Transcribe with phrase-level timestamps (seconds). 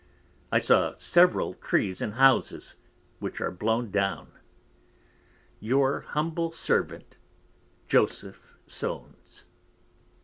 [0.51, 2.75] I saw several Trees and Houses
[3.19, 4.31] which are blown down.
[5.59, 7.17] Your Humble Servant,
[7.87, 8.25] Jos.
[8.65, 9.43] Soanes.